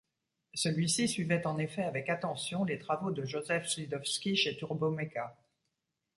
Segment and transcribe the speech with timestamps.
[0.55, 5.37] Celui-ci suivait en effet avec attention les travaux de Joseph Szydlowski chez Turboméca.